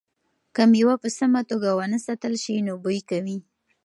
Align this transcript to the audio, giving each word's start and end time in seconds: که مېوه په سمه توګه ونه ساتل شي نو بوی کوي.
که 0.55 0.63
مېوه 0.71 0.95
په 1.03 1.09
سمه 1.17 1.41
توګه 1.51 1.69
ونه 1.73 1.99
ساتل 2.05 2.33
شي 2.43 2.55
نو 2.67 2.73
بوی 2.83 2.99
کوي. 3.09 3.37